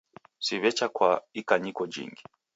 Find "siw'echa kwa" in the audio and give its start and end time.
0.45-1.11